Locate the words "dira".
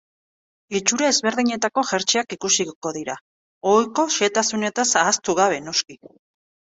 2.97-3.17